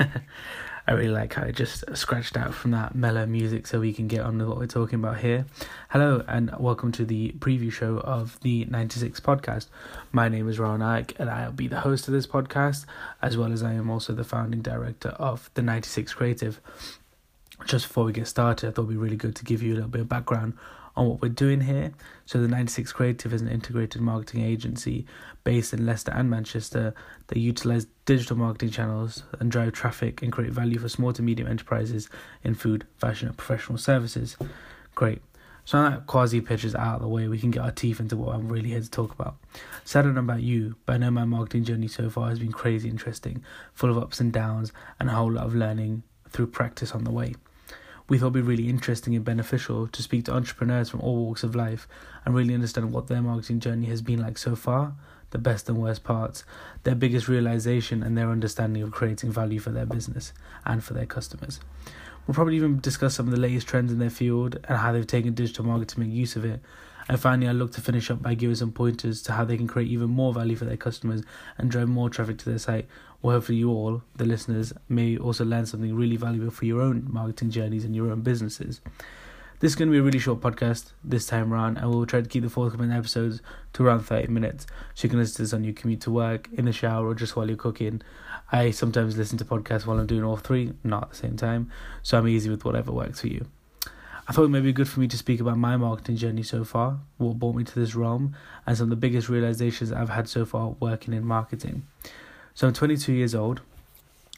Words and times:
I 0.86 0.92
really 0.92 1.08
like 1.08 1.34
how 1.34 1.42
it 1.42 1.54
just 1.54 1.84
scratched 1.94 2.36
out 2.36 2.54
from 2.54 2.70
that 2.70 2.94
mellow 2.94 3.26
music 3.26 3.66
so 3.66 3.80
we 3.80 3.92
can 3.92 4.08
get 4.08 4.20
on 4.20 4.38
with 4.38 4.48
what 4.48 4.58
we're 4.58 4.66
talking 4.66 4.98
about 4.98 5.18
here. 5.18 5.46
Hello 5.90 6.24
and 6.26 6.50
welcome 6.58 6.90
to 6.92 7.04
the 7.04 7.32
preview 7.38 7.70
show 7.70 7.98
of 7.98 8.40
the 8.40 8.64
96 8.64 9.20
podcast. 9.20 9.66
My 10.10 10.28
name 10.28 10.48
is 10.48 10.58
Ron 10.58 10.82
Ike 10.82 11.14
and 11.18 11.28
I'll 11.28 11.52
be 11.52 11.68
the 11.68 11.80
host 11.80 12.08
of 12.08 12.14
this 12.14 12.26
podcast 12.26 12.86
as 13.20 13.36
well 13.36 13.52
as 13.52 13.62
I 13.62 13.74
am 13.74 13.90
also 13.90 14.14
the 14.14 14.24
founding 14.24 14.62
director 14.62 15.10
of 15.10 15.50
the 15.54 15.62
96 15.62 16.14
Creative. 16.14 16.60
Just 17.66 17.88
before 17.88 18.04
we 18.04 18.12
get 18.12 18.26
started, 18.26 18.68
I 18.68 18.70
thought 18.70 18.82
it'd 18.82 18.90
be 18.90 18.96
really 18.96 19.16
good 19.16 19.36
to 19.36 19.44
give 19.44 19.62
you 19.62 19.74
a 19.74 19.76
little 19.76 19.90
bit 19.90 20.00
of 20.00 20.08
background 20.08 20.54
on 20.96 21.08
what 21.08 21.22
we're 21.22 21.28
doing 21.28 21.62
here. 21.62 21.92
So, 22.26 22.40
the 22.40 22.48
96 22.48 22.92
Creative 22.92 23.32
is 23.32 23.42
an 23.42 23.48
integrated 23.48 24.02
marketing 24.02 24.42
agency 24.42 25.06
based 25.44 25.72
in 25.72 25.86
Leicester 25.86 26.12
and 26.12 26.28
Manchester 26.28 26.94
that 27.28 27.38
utilize 27.38 27.86
digital 28.04 28.36
marketing 28.36 28.70
channels 28.70 29.24
and 29.38 29.50
drive 29.50 29.72
traffic 29.72 30.22
and 30.22 30.32
create 30.32 30.52
value 30.52 30.78
for 30.78 30.88
small 30.88 31.12
to 31.12 31.22
medium 31.22 31.48
enterprises 31.48 32.08
in 32.42 32.54
food, 32.54 32.86
fashion, 32.98 33.28
and 33.28 33.36
professional 33.36 33.78
services. 33.78 34.36
Great. 34.94 35.22
So 35.64 35.80
now 35.80 35.90
that 35.90 36.06
quasi 36.06 36.40
pitch 36.40 36.64
is 36.64 36.74
out 36.74 36.96
of 36.96 37.02
the 37.02 37.08
way, 37.08 37.28
we 37.28 37.38
can 37.38 37.50
get 37.50 37.62
our 37.62 37.70
teeth 37.70 38.00
into 38.00 38.16
what 38.16 38.34
I'm 38.34 38.48
really 38.48 38.70
here 38.70 38.80
to 38.80 38.90
talk 38.90 39.12
about. 39.12 39.36
So 39.84 40.00
I 40.00 40.02
don't 40.02 40.14
know 40.14 40.20
about 40.20 40.42
you, 40.42 40.76
but 40.84 40.94
I 40.94 40.98
know 40.98 41.10
my 41.10 41.24
marketing 41.24 41.64
journey 41.64 41.88
so 41.88 42.10
far 42.10 42.28
has 42.28 42.38
been 42.38 42.52
crazy 42.52 42.88
interesting, 42.88 43.44
full 43.72 43.90
of 43.90 43.98
ups 43.98 44.20
and 44.20 44.32
downs, 44.32 44.72
and 44.98 45.08
a 45.08 45.12
whole 45.12 45.30
lot 45.30 45.46
of 45.46 45.54
learning 45.54 46.02
through 46.28 46.48
practice 46.48 46.92
on 46.92 47.04
the 47.04 47.10
way. 47.10 47.34
We 48.10 48.18
thought 48.18 48.34
it'd 48.34 48.34
be 48.34 48.40
really 48.42 48.68
interesting 48.68 49.14
and 49.14 49.24
beneficial 49.24 49.86
to 49.86 50.02
speak 50.02 50.24
to 50.24 50.34
entrepreneurs 50.34 50.90
from 50.90 51.00
all 51.00 51.26
walks 51.26 51.44
of 51.44 51.54
life 51.54 51.86
and 52.24 52.34
really 52.34 52.54
understand 52.54 52.90
what 52.90 53.06
their 53.06 53.22
marketing 53.22 53.60
journey 53.60 53.86
has 53.86 54.02
been 54.02 54.20
like 54.20 54.36
so 54.36 54.56
far, 54.56 54.94
the 55.30 55.38
best 55.38 55.68
and 55.68 55.78
worst 55.78 56.02
parts, 56.02 56.42
their 56.82 56.96
biggest 56.96 57.28
realization, 57.28 58.02
and 58.02 58.18
their 58.18 58.30
understanding 58.30 58.82
of 58.82 58.90
creating 58.90 59.30
value 59.30 59.60
for 59.60 59.70
their 59.70 59.86
business 59.86 60.32
and 60.66 60.82
for 60.82 60.92
their 60.92 61.06
customers. 61.06 61.60
We'll 62.26 62.34
probably 62.34 62.56
even 62.56 62.80
discuss 62.80 63.14
some 63.14 63.28
of 63.28 63.32
the 63.32 63.38
latest 63.38 63.68
trends 63.68 63.92
in 63.92 64.00
their 64.00 64.10
field 64.10 64.58
and 64.64 64.78
how 64.78 64.90
they've 64.90 65.06
taken 65.06 65.34
digital 65.34 65.64
marketing 65.64 65.94
to 65.94 66.00
make 66.00 66.10
use 66.10 66.34
of 66.34 66.44
it. 66.44 66.60
And 67.08 67.18
finally, 67.18 67.48
I 67.48 67.52
look 67.52 67.70
to 67.72 67.80
finish 67.80 68.10
up 68.10 68.22
by 68.22 68.34
giving 68.34 68.56
some 68.56 68.72
pointers 68.72 69.22
to 69.22 69.32
how 69.32 69.44
they 69.44 69.56
can 69.56 69.68
create 69.68 69.88
even 69.88 70.10
more 70.10 70.32
value 70.32 70.56
for 70.56 70.64
their 70.64 70.76
customers 70.76 71.22
and 71.58 71.70
drive 71.70 71.88
more 71.88 72.10
traffic 72.10 72.38
to 72.38 72.50
their 72.50 72.58
site 72.58 72.88
well, 73.22 73.36
hopefully, 73.36 73.58
you 73.58 73.70
all, 73.70 74.02
the 74.16 74.24
listeners, 74.24 74.72
may 74.88 75.16
also 75.18 75.44
learn 75.44 75.66
something 75.66 75.94
really 75.94 76.16
valuable 76.16 76.50
for 76.50 76.64
your 76.64 76.80
own 76.80 77.06
marketing 77.10 77.50
journeys 77.50 77.84
and 77.84 77.94
your 77.94 78.10
own 78.10 78.22
businesses. 78.22 78.80
This 79.60 79.72
is 79.72 79.76
going 79.76 79.88
to 79.88 79.92
be 79.92 79.98
a 79.98 80.02
really 80.02 80.18
short 80.18 80.40
podcast 80.40 80.92
this 81.04 81.26
time 81.26 81.52
around, 81.52 81.76
and 81.76 81.90
we'll 81.90 82.06
try 82.06 82.22
to 82.22 82.28
keep 82.28 82.42
the 82.42 82.48
forthcoming 82.48 82.90
episodes 82.90 83.42
to 83.74 83.84
around 83.84 84.00
30 84.00 84.28
minutes 84.28 84.66
so 84.94 85.04
you 85.04 85.10
can 85.10 85.18
listen 85.18 85.36
to 85.36 85.42
this 85.42 85.52
on 85.52 85.64
your 85.64 85.74
commute 85.74 86.00
to 86.00 86.10
work, 86.10 86.48
in 86.54 86.64
the 86.64 86.72
shower, 86.72 87.06
or 87.06 87.14
just 87.14 87.36
while 87.36 87.46
you're 87.46 87.58
cooking. 87.58 88.00
I 88.50 88.70
sometimes 88.70 89.18
listen 89.18 89.36
to 89.36 89.44
podcasts 89.44 89.84
while 89.84 89.98
I'm 89.98 90.06
doing 90.06 90.24
all 90.24 90.38
three, 90.38 90.72
not 90.82 91.02
at 91.02 91.10
the 91.10 91.16
same 91.16 91.36
time, 91.36 91.70
so 92.02 92.16
I'm 92.16 92.26
easy 92.26 92.48
with 92.48 92.64
whatever 92.64 92.90
works 92.90 93.20
for 93.20 93.26
you. 93.26 93.46
I 94.26 94.32
thought 94.32 94.44
it 94.44 94.48
may 94.48 94.60
be 94.60 94.72
good 94.72 94.88
for 94.88 95.00
me 95.00 95.08
to 95.08 95.18
speak 95.18 95.40
about 95.40 95.58
my 95.58 95.76
marketing 95.76 96.16
journey 96.16 96.42
so 96.42 96.64
far, 96.64 97.00
what 97.18 97.38
brought 97.38 97.56
me 97.56 97.64
to 97.64 97.74
this 97.78 97.94
realm, 97.94 98.34
and 98.66 98.78
some 98.78 98.84
of 98.84 98.90
the 98.90 98.96
biggest 98.96 99.28
realizations 99.28 99.92
I've 99.92 100.08
had 100.08 100.26
so 100.26 100.46
far 100.46 100.70
working 100.80 101.12
in 101.12 101.26
marketing. 101.26 101.82
So 102.54 102.66
I'm 102.66 102.72
22 102.72 103.12
years 103.12 103.34
old. 103.34 103.60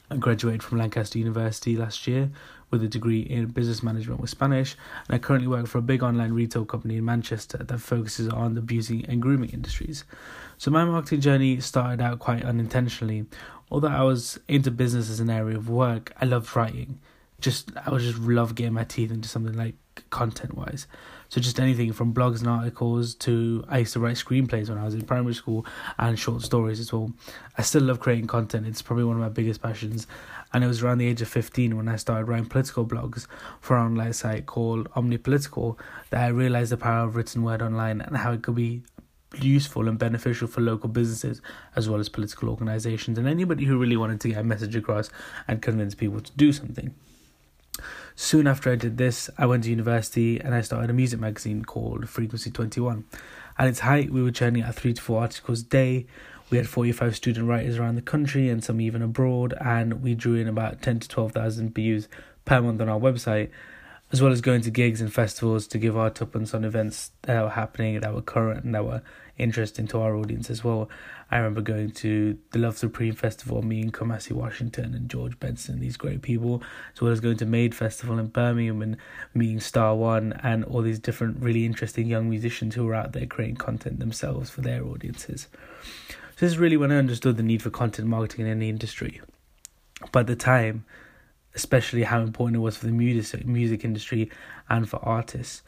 I 0.09 0.17
graduated 0.17 0.61
from 0.61 0.77
Lancaster 0.77 1.17
University 1.17 1.75
last 1.75 2.07
year 2.07 2.29
with 2.69 2.83
a 2.83 2.87
degree 2.87 3.21
in 3.21 3.45
business 3.47 3.83
management 3.83 4.19
with 4.19 4.29
Spanish, 4.29 4.75
and 5.07 5.15
I 5.15 5.19
currently 5.19 5.47
work 5.47 5.67
for 5.67 5.77
a 5.77 5.81
big 5.81 6.03
online 6.03 6.33
retail 6.33 6.65
company 6.65 6.97
in 6.97 7.05
Manchester 7.05 7.57
that 7.57 7.79
focuses 7.79 8.29
on 8.29 8.55
the 8.55 8.61
beauty 8.61 9.05
and 9.07 9.21
grooming 9.21 9.49
industries. 9.49 10.03
So 10.57 10.71
my 10.71 10.85
marketing 10.85 11.21
journey 11.21 11.59
started 11.59 12.01
out 12.01 12.19
quite 12.19 12.43
unintentionally. 12.43 13.25
Although 13.71 13.89
I 13.89 14.01
was 14.01 14.39
into 14.47 14.71
business 14.71 15.09
as 15.09 15.19
an 15.19 15.29
area 15.29 15.57
of 15.57 15.69
work, 15.69 16.13
I 16.19 16.25
loved 16.25 16.55
writing. 16.55 16.99
Just 17.39 17.71
I 17.75 17.89
would 17.89 18.01
just 18.01 18.19
love 18.19 18.55
getting 18.55 18.73
my 18.73 18.83
teeth 18.83 19.11
into 19.11 19.27
something 19.27 19.55
like 19.55 19.75
content 20.09 20.55
wise. 20.55 20.87
So 21.29 21.41
just 21.41 21.59
anything 21.59 21.93
from 21.93 22.13
blogs 22.13 22.39
and 22.39 22.47
articles 22.47 23.15
to 23.15 23.63
I 23.67 23.79
used 23.79 23.93
to 23.93 23.99
write 23.99 24.15
screenplays 24.15 24.69
when 24.69 24.77
I 24.77 24.85
was 24.85 24.93
in 24.93 25.01
primary 25.01 25.33
school 25.33 25.65
and 25.97 26.17
short 26.17 26.41
stories 26.41 26.79
as 26.79 26.93
well. 26.93 27.11
I 27.57 27.61
still 27.61 27.83
love 27.83 27.99
creating 27.99 28.27
content. 28.27 28.67
It's 28.67 28.81
probably 28.81 29.05
one 29.05 29.15
of 29.15 29.21
my 29.21 29.29
biggest 29.29 29.61
passions. 29.61 30.07
And 30.53 30.63
it 30.63 30.67
was 30.67 30.83
around 30.83 30.99
the 30.99 31.07
age 31.07 31.21
of 31.21 31.27
15 31.29 31.75
when 31.75 31.87
I 31.87 31.95
started 31.95 32.25
writing 32.25 32.45
political 32.45 32.85
blogs 32.85 33.25
for 33.59 33.77
an 33.77 33.87
online 33.87 34.13
site 34.13 34.45
called 34.45 34.89
Omnipolitical 34.91 35.77
that 36.11 36.21
I 36.21 36.27
realized 36.27 36.71
the 36.71 36.77
power 36.77 37.05
of 37.05 37.15
written 37.15 37.41
word 37.43 37.61
online 37.61 38.01
and 38.01 38.17
how 38.17 38.33
it 38.33 38.43
could 38.43 38.55
be 38.55 38.83
useful 39.41 39.87
and 39.87 39.97
beneficial 39.97 40.47
for 40.47 40.61
local 40.61 40.89
businesses 40.89 41.41
as 41.75 41.89
well 41.89 41.99
as 41.99 42.09
political 42.09 42.49
organizations 42.49 43.17
and 43.17 43.27
anybody 43.27 43.65
who 43.65 43.79
really 43.79 43.97
wanted 43.97 44.21
to 44.21 44.29
get 44.29 44.37
a 44.37 44.43
message 44.43 44.75
across 44.75 45.09
and 45.47 45.61
convince 45.61 45.95
people 45.95 46.21
to 46.21 46.31
do 46.33 46.51
something. 46.51 46.93
Soon 48.15 48.45
after 48.45 48.71
I 48.71 48.75
did 48.75 48.97
this, 48.97 49.29
I 49.37 49.47
went 49.47 49.63
to 49.63 49.71
university 49.71 50.39
and 50.39 50.53
I 50.53 50.61
started 50.61 50.89
a 50.89 50.93
music 50.93 51.19
magazine 51.19 51.65
called 51.65 52.07
Frequency 52.07 52.51
21. 52.51 53.05
At 53.57 53.67
its 53.67 53.79
height, 53.79 54.11
we 54.11 54.21
were 54.21 54.31
churning 54.31 54.61
out 54.61 54.75
three 54.75 54.93
to 54.93 55.01
four 55.01 55.21
articles 55.21 55.61
a 55.61 55.65
day. 55.65 56.05
We 56.49 56.57
had 56.57 56.67
45 56.67 57.15
student 57.15 57.47
writers 57.47 57.79
around 57.79 57.95
the 57.95 58.01
country 58.01 58.49
and 58.49 58.63
some 58.63 58.79
even 58.79 59.01
abroad, 59.01 59.55
and 59.59 60.03
we 60.03 60.13
drew 60.13 60.35
in 60.35 60.47
about 60.47 60.81
10 60.83 60.99
to 60.99 61.07
12,000 61.07 61.73
views 61.73 62.07
per 62.45 62.61
month 62.61 62.81
on 62.81 62.89
our 62.89 62.99
website, 62.99 63.49
as 64.13 64.21
well 64.21 64.31
as 64.31 64.41
going 64.41 64.61
to 64.61 64.69
gigs 64.69 65.01
and 65.01 65.11
festivals 65.11 65.65
to 65.65 65.79
give 65.79 65.97
our 65.97 66.11
tuppence 66.11 66.53
on 66.53 66.63
events 66.63 67.09
that 67.23 67.41
were 67.41 67.49
happening, 67.49 67.99
that 67.99 68.13
were 68.13 68.21
current, 68.21 68.63
and 68.63 68.75
that 68.75 68.85
were 68.85 69.01
interesting 69.39 69.87
to 69.87 69.99
our 69.99 70.15
audience 70.15 70.51
as 70.51 70.63
well. 70.63 70.87
I 71.31 71.37
remember 71.37 71.61
going 71.61 71.89
to 71.89 72.37
the 72.51 72.59
Love 72.59 72.77
Supreme 72.77 73.15
Festival, 73.15 73.63
me 73.63 73.81
and 73.81 73.91
Kamasi 73.91 74.31
Washington 74.31 74.93
and 74.93 75.09
George 75.09 75.39
Benson, 75.39 75.79
these 75.79 75.97
great 75.97 76.21
people, 76.21 76.61
as 76.93 77.01
well 77.01 77.11
as 77.11 77.21
going 77.21 77.37
to 77.37 77.47
Made 77.47 77.73
Festival 77.73 78.19
in 78.19 78.27
Birmingham 78.27 78.83
and 78.83 78.97
meeting 79.33 79.59
Star 79.59 79.95
One 79.95 80.33
and 80.43 80.63
all 80.63 80.83
these 80.83 80.99
different 80.99 81.41
really 81.41 81.65
interesting 81.65 82.05
young 82.05 82.29
musicians 82.29 82.75
who 82.75 82.85
were 82.85 82.93
out 82.93 83.13
there 83.13 83.25
creating 83.25 83.55
content 83.55 83.99
themselves 83.99 84.51
for 84.51 84.61
their 84.61 84.85
audiences. 84.85 85.47
So 86.09 86.45
this 86.45 86.51
is 86.51 86.59
really 86.59 86.77
when 86.77 86.91
I 86.91 86.97
understood 86.97 87.37
the 87.37 87.41
need 87.41 87.63
for 87.63 87.71
content 87.71 88.07
marketing 88.07 88.45
in 88.45 88.51
any 88.51 88.69
industry. 88.69 89.21
By 90.11 90.21
the 90.21 90.35
time, 90.35 90.85
especially 91.55 92.03
how 92.03 92.21
important 92.21 92.55
it 92.55 92.59
was 92.59 92.77
for 92.77 92.87
the 92.87 92.91
music 92.91 93.45
music 93.45 93.83
industry 93.85 94.29
and 94.69 94.89
for 94.89 94.97
artists, 95.03 95.61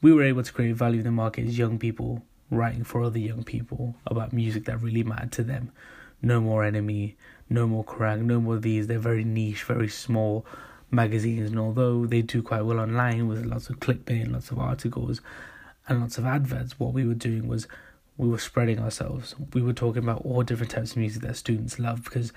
we 0.00 0.12
were 0.12 0.24
able 0.24 0.42
to 0.42 0.52
create 0.52 0.74
value 0.74 0.98
in 0.98 1.04
the 1.04 1.10
market 1.10 1.46
as 1.46 1.58
young 1.58 1.78
people 1.78 2.22
writing 2.50 2.84
for 2.84 3.02
other 3.02 3.18
young 3.18 3.42
people 3.42 3.96
about 4.06 4.32
music 4.32 4.66
that 4.66 4.80
really 4.80 5.02
mattered 5.02 5.32
to 5.32 5.42
them. 5.42 5.72
No 6.20 6.40
more 6.40 6.62
NME, 6.62 7.14
no 7.48 7.66
more 7.66 7.84
Kerrang, 7.84 8.22
no 8.22 8.40
more 8.40 8.58
these. 8.58 8.86
They're 8.86 8.98
very 8.98 9.24
niche, 9.24 9.64
very 9.64 9.88
small 9.88 10.46
magazines, 10.90 11.50
and 11.50 11.58
although 11.58 12.06
they 12.06 12.22
do 12.22 12.42
quite 12.42 12.62
well 12.62 12.78
online 12.78 13.26
with 13.26 13.44
lots 13.46 13.70
of 13.70 13.80
clickbait 13.80 14.22
and 14.22 14.32
lots 14.32 14.50
of 14.50 14.58
articles 14.58 15.20
and 15.88 16.00
lots 16.00 16.18
of 16.18 16.26
adverts, 16.26 16.78
what 16.78 16.92
we 16.92 17.06
were 17.06 17.14
doing 17.14 17.48
was 17.48 17.66
we 18.16 18.28
were 18.28 18.38
spreading 18.38 18.78
ourselves. 18.78 19.34
We 19.54 19.62
were 19.62 19.72
talking 19.72 20.02
about 20.02 20.22
all 20.24 20.42
different 20.42 20.70
types 20.70 20.92
of 20.92 20.98
music 20.98 21.22
that 21.22 21.36
students 21.36 21.78
love 21.78 22.04
because 22.04 22.32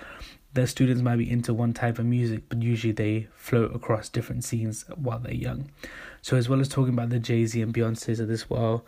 their 0.56 0.68
students 0.68 1.02
might 1.02 1.18
be 1.18 1.30
into 1.30 1.54
one 1.54 1.74
type 1.74 2.00
of 2.00 2.06
music, 2.06 2.44
but 2.48 2.64
usually 2.64 2.94
they 2.94 3.28
float 3.36 3.76
across 3.76 4.08
different 4.08 4.44
scenes 4.44 4.86
while 4.96 5.20
they're 5.20 5.34
young. 5.34 5.70
So, 6.22 6.38
as 6.38 6.50
well 6.50 6.62
as 6.62 6.70
talking 6.70 6.94
about 6.94 7.10
the 7.10 7.20
Jay 7.20 7.46
Z 7.46 7.62
and 7.62 7.74
Beyonce's 7.74 8.20
of 8.20 8.30
this 8.30 8.50
world, 8.50 8.82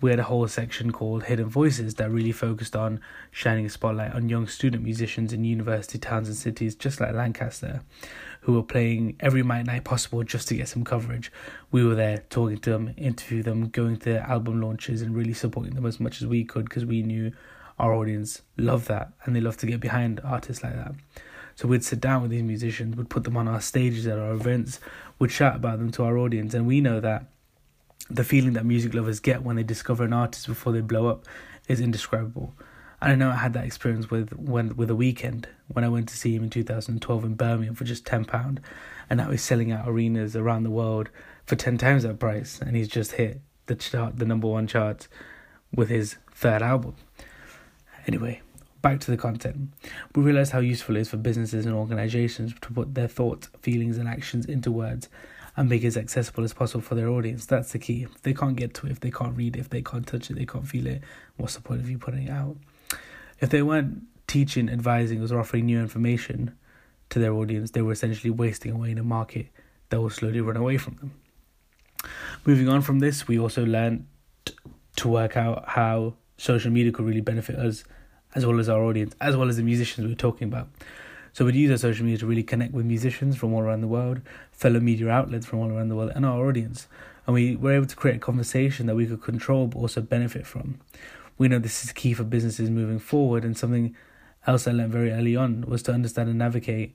we 0.00 0.10
had 0.10 0.20
a 0.20 0.24
whole 0.24 0.46
section 0.48 0.92
called 0.92 1.24
Hidden 1.24 1.48
Voices 1.48 1.96
that 1.96 2.10
really 2.10 2.32
focused 2.32 2.74
on 2.74 3.00
shining 3.32 3.66
a 3.66 3.68
spotlight 3.68 4.14
on 4.14 4.28
young 4.28 4.46
student 4.46 4.84
musicians 4.84 5.32
in 5.32 5.44
university 5.44 5.98
towns 5.98 6.28
and 6.28 6.36
cities, 6.36 6.74
just 6.76 7.00
like 7.00 7.12
Lancaster, 7.12 7.82
who 8.42 8.54
were 8.54 8.62
playing 8.62 9.16
every 9.20 9.42
night 9.42 9.66
night 9.66 9.84
possible 9.84 10.22
just 10.22 10.48
to 10.48 10.54
get 10.54 10.68
some 10.68 10.84
coverage. 10.84 11.30
We 11.72 11.84
were 11.84 11.96
there 11.96 12.18
talking 12.30 12.58
to 12.58 12.70
them, 12.70 12.94
interview 12.96 13.42
them, 13.42 13.68
going 13.68 13.98
to 13.98 14.20
album 14.20 14.62
launches, 14.62 15.02
and 15.02 15.14
really 15.14 15.34
supporting 15.34 15.74
them 15.74 15.84
as 15.84 16.00
much 16.00 16.22
as 16.22 16.28
we 16.28 16.44
could 16.44 16.64
because 16.66 16.86
we 16.86 17.02
knew 17.02 17.32
our 17.80 17.94
audience 17.94 18.42
love 18.56 18.86
that 18.86 19.12
and 19.24 19.34
they 19.34 19.40
love 19.40 19.56
to 19.58 19.66
get 19.66 19.80
behind 19.80 20.20
artists 20.24 20.62
like 20.62 20.74
that. 20.74 20.94
So 21.56 21.68
we'd 21.68 21.84
sit 21.84 22.00
down 22.00 22.22
with 22.22 22.30
these 22.30 22.42
musicians, 22.42 22.96
we'd 22.96 23.10
put 23.10 23.24
them 23.24 23.36
on 23.36 23.48
our 23.48 23.60
stages 23.60 24.06
at 24.06 24.18
our 24.18 24.32
events, 24.32 24.80
we'd 25.18 25.30
chat 25.30 25.56
about 25.56 25.78
them 25.78 25.90
to 25.92 26.04
our 26.04 26.16
audience, 26.16 26.54
and 26.54 26.66
we 26.66 26.80
know 26.80 27.00
that 27.00 27.26
the 28.08 28.24
feeling 28.24 28.54
that 28.54 28.64
music 28.64 28.94
lovers 28.94 29.20
get 29.20 29.42
when 29.42 29.56
they 29.56 29.62
discover 29.62 30.04
an 30.04 30.12
artist 30.12 30.46
before 30.46 30.72
they 30.72 30.80
blow 30.80 31.08
up 31.08 31.26
is 31.68 31.80
indescribable. 31.80 32.54
And 33.02 33.12
I 33.12 33.14
know 33.14 33.30
I 33.30 33.36
had 33.36 33.52
that 33.54 33.64
experience 33.64 34.10
with 34.10 34.32
when 34.32 34.76
with 34.76 34.90
a 34.90 34.94
Weeknd 34.94 35.46
when 35.68 35.84
I 35.84 35.88
went 35.88 36.08
to 36.08 36.16
see 36.16 36.34
him 36.34 36.44
in 36.44 36.50
2012 36.50 37.24
in 37.24 37.34
Birmingham 37.34 37.74
for 37.74 37.84
just 37.84 38.04
ten 38.04 38.24
pound, 38.24 38.60
and 39.08 39.18
now 39.18 39.30
he's 39.30 39.42
selling 39.42 39.72
out 39.72 39.88
arenas 39.88 40.36
around 40.36 40.64
the 40.64 40.70
world 40.70 41.08
for 41.46 41.56
ten 41.56 41.78
times 41.78 42.02
that 42.02 42.18
price, 42.18 42.60
and 42.60 42.76
he's 42.76 42.88
just 42.88 43.12
hit 43.12 43.40
the 43.66 43.74
chart, 43.74 44.18
the 44.18 44.24
number 44.24 44.48
one 44.48 44.66
charts, 44.66 45.08
with 45.74 45.88
his 45.88 46.16
third 46.32 46.62
album. 46.62 46.94
Anyway, 48.06 48.40
back 48.82 49.00
to 49.00 49.10
the 49.10 49.16
content. 49.16 49.72
We 50.14 50.22
realized 50.22 50.52
how 50.52 50.60
useful 50.60 50.96
it 50.96 51.00
is 51.00 51.08
for 51.08 51.16
businesses 51.16 51.66
and 51.66 51.74
organizations 51.74 52.54
to 52.60 52.72
put 52.72 52.94
their 52.94 53.08
thoughts, 53.08 53.48
feelings, 53.60 53.98
and 53.98 54.08
actions 54.08 54.46
into 54.46 54.70
words 54.70 55.08
and 55.56 55.68
make 55.68 55.82
it 55.82 55.88
as 55.88 55.96
accessible 55.96 56.44
as 56.44 56.54
possible 56.54 56.80
for 56.80 56.94
their 56.94 57.08
audience. 57.08 57.46
That's 57.46 57.72
the 57.72 57.78
key. 57.78 58.04
If 58.04 58.22
they 58.22 58.32
can't 58.32 58.56
get 58.56 58.74
to 58.74 58.86
it, 58.86 58.92
if 58.92 59.00
they 59.00 59.10
can't 59.10 59.36
read 59.36 59.56
it, 59.56 59.60
if 59.60 59.68
they 59.68 59.82
can't 59.82 60.06
touch 60.06 60.30
it, 60.30 60.34
they 60.34 60.46
can't 60.46 60.66
feel 60.66 60.86
it, 60.86 61.02
what's 61.36 61.54
the 61.54 61.60
point 61.60 61.80
of 61.80 61.90
you 61.90 61.98
putting 61.98 62.28
it 62.28 62.30
out? 62.30 62.56
If 63.40 63.50
they 63.50 63.62
weren't 63.62 64.02
teaching, 64.26 64.68
advising, 64.68 65.22
or 65.22 65.38
offering 65.38 65.66
new 65.66 65.80
information, 65.80 66.56
to 67.10 67.18
their 67.18 67.32
audience, 67.32 67.72
they 67.72 67.82
were 67.82 67.92
essentially 67.92 68.30
wasting 68.30 68.72
away 68.72 68.92
in 68.92 68.98
a 68.98 69.04
market 69.04 69.48
that 69.90 70.00
will 70.00 70.10
slowly 70.10 70.40
run 70.40 70.56
away 70.56 70.78
from 70.78 70.96
them. 70.96 71.12
Moving 72.46 72.68
on 72.68 72.80
from 72.80 73.00
this, 73.00 73.28
we 73.28 73.38
also 73.38 73.64
learned 73.66 74.06
to 74.96 75.08
work 75.08 75.36
out 75.36 75.68
how 75.68 76.14
social 76.40 76.70
media 76.70 76.90
could 76.90 77.04
really 77.04 77.20
benefit 77.20 77.56
us 77.56 77.84
as 78.34 78.46
well 78.46 78.58
as 78.58 78.68
our 78.68 78.82
audience, 78.82 79.14
as 79.20 79.36
well 79.36 79.48
as 79.48 79.56
the 79.56 79.62
musicians 79.62 80.06
we 80.06 80.12
are 80.12 80.16
talking 80.16 80.48
about. 80.48 80.68
So 81.32 81.44
we'd 81.44 81.54
use 81.54 81.70
our 81.70 81.76
social 81.76 82.04
media 82.04 82.18
to 82.18 82.26
really 82.26 82.42
connect 82.42 82.72
with 82.72 82.86
musicians 82.86 83.36
from 83.36 83.52
all 83.52 83.60
around 83.60 83.82
the 83.82 83.88
world, 83.88 84.22
fellow 84.50 84.80
media 84.80 85.10
outlets 85.10 85.46
from 85.46 85.58
all 85.58 85.70
around 85.70 85.88
the 85.88 85.96
world, 85.96 86.12
and 86.14 86.24
our 86.24 86.48
audience. 86.48 86.88
And 87.26 87.34
we 87.34 87.56
were 87.56 87.72
able 87.72 87.86
to 87.86 87.94
create 87.94 88.16
a 88.16 88.20
conversation 88.20 88.86
that 88.86 88.96
we 88.96 89.06
could 89.06 89.22
control 89.22 89.66
but 89.66 89.78
also 89.78 90.00
benefit 90.00 90.46
from. 90.46 90.80
We 91.36 91.48
know 91.48 91.58
this 91.58 91.84
is 91.84 91.92
key 91.92 92.14
for 92.14 92.24
businesses 92.24 92.70
moving 92.70 92.98
forward, 92.98 93.44
and 93.44 93.56
something 93.56 93.94
else 94.46 94.66
I 94.66 94.72
learned 94.72 94.92
very 94.92 95.12
early 95.12 95.36
on 95.36 95.62
was 95.62 95.82
to 95.84 95.92
understand 95.92 96.30
and 96.30 96.38
navigate 96.38 96.94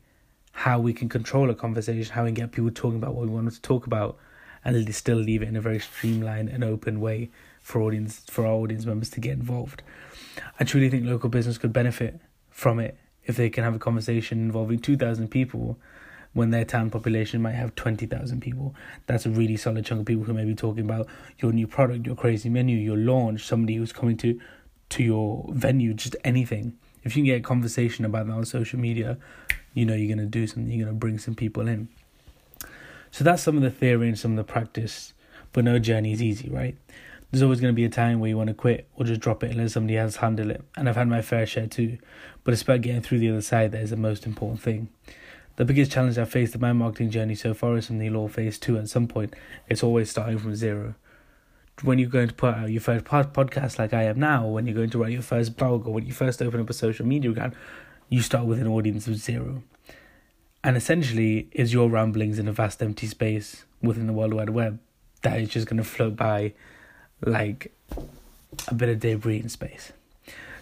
how 0.54 0.80
we 0.80 0.94
can 0.94 1.08
control 1.08 1.50
a 1.50 1.56
conversation, 1.56 2.14
how 2.14 2.24
we 2.24 2.30
can 2.30 2.36
get 2.36 2.52
people 2.52 2.72
talking 2.72 2.98
about 2.98 3.14
what 3.14 3.28
we 3.28 3.32
wanted 3.32 3.54
to 3.54 3.62
talk 3.62 3.86
about, 3.86 4.18
and 4.64 4.96
still 4.96 5.18
leave 5.18 5.44
it 5.44 5.48
in 5.48 5.56
a 5.56 5.62
very 5.62 5.80
streamlined 5.80 6.50
and 6.50 6.64
open 6.64 7.00
way 7.00 7.30
for 7.66 7.82
audience 7.82 8.22
for 8.30 8.46
our 8.46 8.54
audience 8.54 8.86
members 8.86 9.10
to 9.10 9.20
get 9.20 9.34
involved. 9.34 9.82
I 10.60 10.64
truly 10.64 10.88
think 10.88 11.04
local 11.04 11.30
business 11.30 11.58
could 11.58 11.74
benefit 11.74 12.20
from 12.52 12.80
it 12.80 12.96
if 13.24 13.38
they 13.38 13.50
can 13.50 13.64
have 13.64 13.74
a 13.74 13.80
conversation 13.80 14.38
involving 14.40 14.78
2,000 14.78 15.30
people 15.30 15.80
when 16.34 16.52
their 16.52 16.64
town 16.64 16.92
population 16.92 17.42
might 17.42 17.54
have 17.54 17.74
20,000 17.74 18.40
people. 18.40 18.76
That's 19.08 19.26
a 19.26 19.32
really 19.32 19.58
solid 19.58 19.84
chunk 19.84 20.02
of 20.02 20.06
people 20.06 20.26
who 20.26 20.34
may 20.34 20.46
be 20.46 20.54
talking 20.54 20.86
about 20.86 21.08
your 21.40 21.52
new 21.54 21.66
product, 21.66 22.06
your 22.06 22.16
crazy 22.16 22.50
menu, 22.50 22.78
your 22.78 22.98
launch, 22.98 23.44
somebody 23.44 23.78
who's 23.78 23.92
coming 23.92 24.18
to 24.18 24.40
to 24.90 25.04
your 25.04 25.50
venue, 25.50 25.96
just 25.96 26.16
anything. 26.24 26.78
If 27.04 27.18
you 27.18 27.24
can 27.24 27.26
get 27.26 27.40
a 27.40 27.44
conversation 27.44 28.06
about 28.06 28.28
that 28.28 28.34
on 28.34 28.46
social 28.46 28.78
media, 28.78 29.18
you 29.74 29.88
know 29.88 29.96
you're 29.96 30.16
going 30.16 30.24
to 30.24 30.32
do 30.32 30.46
something, 30.46 30.72
you're 30.72 30.86
going 30.86 30.96
to 30.96 31.00
bring 31.00 31.18
some 31.18 31.34
people 31.34 31.68
in. 31.68 31.88
So 33.10 33.24
that's 33.24 33.42
some 33.42 33.58
of 33.58 33.64
the 33.64 33.72
theory 33.72 34.08
and 34.08 34.20
some 34.20 34.38
of 34.38 34.38
the 34.38 34.44
practice, 34.44 35.14
but 35.52 35.64
no 35.64 35.80
journey 35.80 36.12
is 36.14 36.22
easy, 36.22 36.48
right? 36.48 36.78
There's 37.32 37.42
always 37.42 37.60
going 37.60 37.74
to 37.74 37.76
be 37.76 37.86
a 37.86 37.90
time 37.90 38.20
where 38.20 38.30
you 38.30 38.38
want 38.38 38.48
to 38.48 38.54
quit 38.54 38.88
or 38.96 39.06
just 39.06 39.22
drop 39.22 39.44
it 39.44 39.52
and 39.52 39.60
let 39.60 39.72
somebody 39.72 39.98
else 39.98 40.18
handle 40.18 40.52
it. 40.52 40.64
And 40.78 40.88
I've 40.88 40.96
had 40.96 41.08
my 41.08 41.22
fair 41.22 41.46
share 41.46 41.68
too. 41.68 41.98
But 42.44 42.54
it's 42.54 42.64
about 42.64 42.82
getting 42.82 43.02
through 43.02 43.20
the 43.20 43.30
other 43.30 43.42
side 43.42 43.72
that 43.72 43.82
is 43.82 43.90
the 43.90 43.98
most 43.98 44.26
important 44.26 44.62
thing. 44.62 44.90
The 45.58 45.66
biggest 45.66 45.92
challenge 45.92 46.18
I've 46.18 46.30
faced 46.30 46.54
in 46.54 46.62
my 46.62 46.74
marketing 46.74 47.10
journey 47.10 47.36
so 47.36 47.54
far 47.54 47.78
is 47.78 47.88
something 47.88 48.06
you'll 48.06 48.18
all 48.18 48.28
face 48.28 48.60
too 48.60 48.78
at 48.78 48.90
some 48.90 49.08
point. 49.08 49.34
It's 49.70 49.84
always 49.84 50.10
starting 50.10 50.38
from 50.38 50.56
zero. 50.56 50.96
When 51.82 52.00
you're 52.00 52.10
going 52.10 52.28
to 52.28 52.34
put 52.34 52.56
out 52.56 52.72
your 52.72 52.82
first 52.82 53.06
pod- 53.06 53.34
podcast 53.34 53.80
like 53.80 53.94
I 53.94 54.04
am 54.04 54.20
now, 54.20 54.46
when 54.48 54.66
you're 54.66 54.76
going 54.76 54.90
to 54.92 54.98
write 55.02 55.12
your 55.12 55.22
first 55.22 55.58
blog, 55.58 55.88
or 55.88 55.94
when 55.94 56.06
you 56.06 56.14
first 56.14 56.42
open 56.42 56.60
up 56.60 56.70
a 56.70 56.74
social 56.74 57.06
media 57.06 57.32
account, 57.32 57.54
you 58.10 58.22
start 58.22 58.46
with 58.46 58.60
an 58.60 58.68
audience 58.68 59.08
of 59.08 59.16
zero. 59.16 59.64
And 60.64 60.78
essentially, 60.78 61.48
is 61.52 61.74
your 61.74 61.90
ramblings 61.90 62.40
in 62.40 62.48
a 62.48 62.54
vast 62.54 62.82
empty 62.82 63.08
space 63.08 63.66
within 63.82 64.08
the 64.08 64.14
World 64.14 64.34
Wide 64.34 64.50
Web 64.50 64.80
that 65.22 65.40
is 65.40 65.50
just 65.50 65.68
going 65.68 65.78
to 65.78 65.84
float 65.84 66.16
by 66.16 66.54
like 67.22 67.74
a 68.68 68.74
bit 68.74 68.90
of 68.90 69.00
debris 69.00 69.40
in 69.40 69.50
space. 69.50 69.92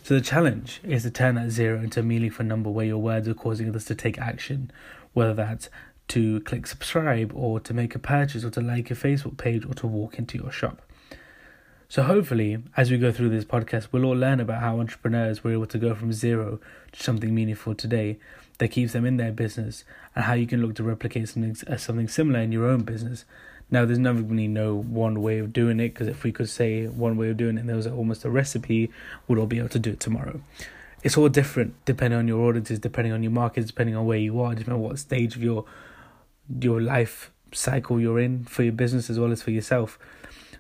So 0.04 0.16
the 0.16 0.22
challenge 0.22 0.82
is 0.84 1.04
to 1.04 1.12
turn 1.12 1.36
that 1.36 1.52
zero 1.52 1.80
into 1.80 2.02
a 2.02 2.04
meaningful 2.04 2.46
number 2.46 2.70
where 2.70 2.86
your 2.86 2.98
words 2.98 3.28
are 3.28 3.34
causing 3.34 3.70
others 3.70 3.86
to 3.86 3.96
take 3.96 4.18
action, 4.18 4.70
whether 5.14 5.34
that's 5.34 5.70
to 6.10 6.42
click 6.42 6.68
subscribe 6.68 7.32
or 7.34 7.60
to 7.62 7.74
make 7.74 7.96
a 7.96 8.00
purchase 8.00 8.44
or 8.44 8.50
to 8.50 8.62
like 8.62 8.92
a 8.92 8.96
Facebook 8.96 9.38
page 9.38 9.66
or 9.66 9.74
to 9.76 9.88
walk 9.88 10.20
into 10.20 10.38
your 10.38 10.52
shop. 10.52 10.82
So 11.88 12.04
hopefully, 12.04 12.58
as 12.76 12.92
we 12.92 12.98
go 12.98 13.12
through 13.12 13.30
this 13.30 13.46
podcast, 13.46 13.90
we'll 13.92 14.04
all 14.04 14.16
learn 14.16 14.40
about 14.40 14.62
how 14.62 14.80
entrepreneurs 14.80 15.44
were 15.44 15.54
able 15.54 15.68
to 15.68 15.78
go 15.78 15.94
from 15.96 16.12
zero 16.12 16.60
to 16.92 17.04
something 17.04 17.34
meaningful 17.34 17.76
today 17.76 18.18
that 18.58 18.70
keeps 18.70 18.94
them 18.94 19.06
in 19.06 19.18
their 19.18 19.32
business, 19.32 19.86
and 20.16 20.26
how 20.26 20.34
you 20.34 20.48
can 20.48 20.62
look 20.62 20.76
to 20.76 20.84
replicate 20.84 21.30
something 21.30 21.56
uh, 21.68 21.78
something 21.78 22.08
similar 22.08 22.40
in 22.40 22.52
your 22.52 22.66
own 22.66 22.82
business 22.82 23.26
now, 23.72 23.86
there's 23.86 24.00
never 24.00 24.22
really 24.22 24.48
no 24.48 24.76
one 24.76 25.22
way 25.22 25.40
of 25.40 25.52
doing 25.52 25.80
it 25.80 25.90
because 25.90 26.08
if 26.08 26.24
we 26.24 26.32
could 26.32 26.50
say 26.50 26.88
one 26.88 27.18
way 27.18 27.30
of 27.30 27.38
doing 27.38 27.58
it 27.58 27.62
and 27.62 27.70
there 27.70 27.76
was 27.76 27.88
almost 27.88 28.24
a 28.24 28.30
recipe, 28.30 28.92
we'd 29.28 29.40
all 29.40 29.48
be 29.48 29.58
able 29.58 29.70
to 29.70 29.80
do 29.80 29.92
it 29.92 30.00
tomorrow. 30.00 30.42
It's 31.04 31.18
all 31.18 31.30
different 31.30 31.74
depending 31.86 32.18
on 32.20 32.28
your 32.28 32.48
audiences, 32.48 32.80
depending 32.80 33.14
on 33.14 33.24
your 33.24 33.32
markets, 33.32 33.68
depending 33.68 33.96
on 33.96 34.06
where 34.06 34.18
you 34.18 34.40
are, 34.42 34.52
depending 34.52 34.76
on 34.76 34.82
what 34.82 35.00
stage 35.00 35.36
of 35.36 35.44
your 35.44 35.66
your 36.60 36.82
life 36.82 37.32
cycle 37.52 38.00
you're 38.00 38.20
in 38.20 38.44
for 38.44 38.64
your 38.64 38.74
business 38.74 39.10
as 39.10 39.20
well 39.20 39.32
as 39.32 39.42
for 39.42 39.52
yourself. 39.52 39.98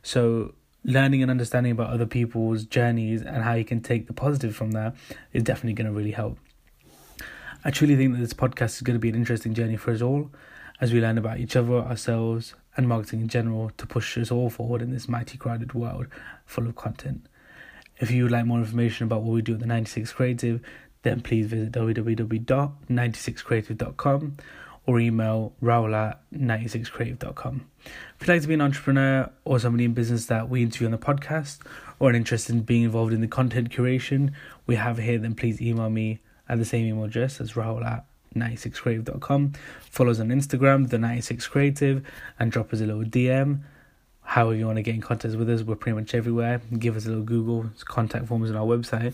So 0.01 0.53
learning 0.83 1.21
and 1.21 1.31
understanding 1.31 1.71
about 1.71 1.91
other 1.91 2.05
people's 2.05 2.65
journeys 2.65 3.21
and 3.21 3.43
how 3.43 3.53
you 3.53 3.63
can 3.63 3.81
take 3.81 4.07
the 4.07 4.13
positive 4.13 4.55
from 4.55 4.71
that 4.71 4.95
is 5.31 5.43
definitely 5.43 5.73
going 5.73 5.87
to 5.87 5.93
really 5.93 6.11
help. 6.11 6.37
I 7.63 7.71
truly 7.71 7.95
think 7.95 8.13
that 8.13 8.19
this 8.19 8.33
podcast 8.33 8.75
is 8.75 8.81
going 8.81 8.95
to 8.95 8.99
be 8.99 9.09
an 9.09 9.15
interesting 9.15 9.53
journey 9.53 9.77
for 9.77 9.91
us 9.91 10.01
all 10.01 10.29
as 10.81 10.91
we 10.91 10.99
learn 10.99 11.17
about 11.17 11.39
each 11.39 11.55
other, 11.55 11.75
ourselves, 11.75 12.55
and 12.75 12.87
marketing 12.87 13.21
in 13.21 13.27
general 13.27 13.69
to 13.77 13.85
push 13.85 14.17
us 14.17 14.31
all 14.31 14.49
forward 14.49 14.81
in 14.81 14.91
this 14.91 15.07
mighty 15.07 15.37
crowded 15.37 15.73
world 15.73 16.07
full 16.45 16.67
of 16.67 16.75
content. 16.75 17.27
If 17.99 18.09
you 18.11 18.23
would 18.23 18.31
like 18.31 18.45
more 18.45 18.59
information 18.59 19.05
about 19.05 19.21
what 19.21 19.33
we 19.33 19.41
do 19.41 19.53
at 19.53 19.59
the 19.59 19.65
96 19.65 20.11
Creative, 20.13 20.61
then 21.03 21.21
please 21.21 21.47
visit 21.47 21.71
www.96creative.com 21.71 24.37
or 24.85 24.99
email 24.99 25.53
rahoul 25.61 25.95
at 25.95 26.19
96creative.com. 26.33 27.65
If 27.85 27.93
you'd 28.21 28.33
like 28.33 28.41
to 28.41 28.47
be 28.47 28.55
an 28.55 28.61
entrepreneur 28.61 29.29
or 29.45 29.59
somebody 29.59 29.85
in 29.85 29.93
business 29.93 30.25
that 30.25 30.49
we 30.49 30.63
interview 30.63 30.87
on 30.87 30.91
the 30.91 30.97
podcast 30.97 31.59
or 31.99 32.09
an 32.09 32.15
interest 32.15 32.49
in 32.49 32.61
being 32.61 32.83
involved 32.83 33.13
in 33.13 33.21
the 33.21 33.27
content 33.27 33.69
curation 33.69 34.33
we 34.65 34.75
have 34.75 34.97
here, 34.97 35.17
then 35.17 35.35
please 35.35 35.61
email 35.61 35.89
me 35.89 36.19
at 36.49 36.57
the 36.57 36.65
same 36.65 36.85
email 36.85 37.05
address 37.05 37.39
as 37.39 37.53
rahoul 37.53 37.85
at 37.85 38.05
96creative.com. 38.33 39.53
Follow 39.89 40.11
us 40.11 40.19
on 40.19 40.29
Instagram, 40.29 40.89
the 40.89 40.97
96creative, 40.97 42.03
and 42.39 42.51
drop 42.51 42.73
us 42.73 42.81
a 42.81 42.85
little 42.85 43.03
DM. 43.03 43.61
However, 44.21 44.55
you 44.55 44.65
want 44.65 44.77
to 44.77 44.81
get 44.81 44.95
in 44.95 45.01
contact 45.01 45.35
with 45.35 45.49
us, 45.49 45.63
we're 45.63 45.75
pretty 45.75 45.97
much 45.99 46.15
everywhere. 46.15 46.61
Give 46.79 46.95
us 46.95 47.05
a 47.05 47.09
little 47.09 47.23
Google 47.23 47.69
contact 47.85 48.27
forms 48.27 48.49
on 48.49 48.55
our 48.55 48.65
website. 48.65 49.13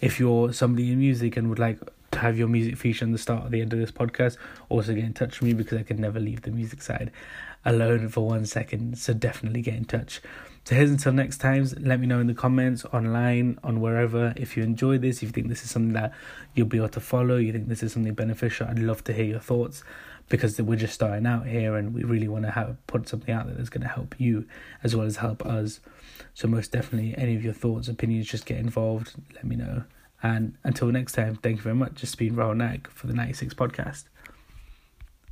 If 0.00 0.18
you're 0.20 0.52
somebody 0.52 0.92
in 0.92 0.98
music 0.98 1.36
and 1.36 1.48
would 1.48 1.58
like 1.58 1.78
to 2.10 2.18
have 2.18 2.38
your 2.38 2.48
music 2.48 2.76
feature 2.76 3.04
on 3.04 3.12
the 3.12 3.18
start 3.18 3.46
or 3.46 3.48
the 3.48 3.60
end 3.60 3.72
of 3.72 3.78
this 3.78 3.90
podcast, 3.90 4.36
also 4.68 4.94
get 4.94 5.04
in 5.04 5.14
touch 5.14 5.40
with 5.40 5.48
me 5.48 5.54
because 5.54 5.78
I 5.78 5.82
can 5.82 6.00
never 6.00 6.20
leave 6.20 6.42
the 6.42 6.50
music 6.50 6.82
side 6.82 7.10
alone 7.64 8.08
for 8.08 8.26
one 8.26 8.46
second. 8.46 8.98
So 8.98 9.12
definitely 9.12 9.62
get 9.62 9.74
in 9.74 9.84
touch. 9.84 10.20
So 10.68 10.74
here's 10.74 10.90
until 10.90 11.14
next 11.14 11.38
time. 11.38 11.66
Let 11.80 11.98
me 11.98 12.06
know 12.06 12.20
in 12.20 12.26
the 12.26 12.34
comments, 12.34 12.84
online, 12.84 13.58
on 13.64 13.80
wherever. 13.80 14.34
If 14.36 14.54
you 14.54 14.62
enjoy 14.62 14.98
this, 14.98 15.22
if 15.22 15.22
you 15.22 15.28
think 15.30 15.48
this 15.48 15.64
is 15.64 15.70
something 15.70 15.94
that 15.94 16.12
you'll 16.54 16.66
be 16.66 16.76
able 16.76 16.90
to 16.90 17.00
follow, 17.00 17.36
you 17.36 17.52
think 17.52 17.68
this 17.68 17.82
is 17.82 17.94
something 17.94 18.12
beneficial, 18.12 18.66
I'd 18.68 18.78
love 18.78 19.02
to 19.04 19.14
hear 19.14 19.24
your 19.24 19.40
thoughts 19.40 19.82
because 20.28 20.60
we're 20.60 20.76
just 20.76 20.92
starting 20.92 21.24
out 21.24 21.46
here 21.46 21.74
and 21.74 21.94
we 21.94 22.04
really 22.04 22.28
want 22.28 22.44
to 22.44 22.50
have 22.50 22.76
put 22.86 23.08
something 23.08 23.34
out 23.34 23.46
there 23.46 23.54
that's 23.54 23.70
going 23.70 23.80
to 23.80 23.88
help 23.88 24.14
you 24.18 24.46
as 24.84 24.94
well 24.94 25.06
as 25.06 25.16
help 25.16 25.46
us. 25.46 25.80
So 26.34 26.46
most 26.46 26.70
definitely, 26.70 27.14
any 27.16 27.34
of 27.34 27.42
your 27.42 27.54
thoughts, 27.54 27.88
opinions, 27.88 28.26
just 28.26 28.44
get 28.44 28.58
involved. 28.58 29.14
Let 29.36 29.44
me 29.44 29.56
know. 29.56 29.84
And 30.22 30.58
until 30.64 30.88
next 30.88 31.12
time, 31.12 31.36
thank 31.36 31.56
you 31.56 31.62
very 31.62 31.76
much. 31.76 31.94
Just 31.94 32.18
been 32.18 32.36
Rahoul 32.36 32.58
Nag 32.58 32.90
for 32.90 33.06
the 33.06 33.14
96 33.14 33.54
podcast. 33.54 34.04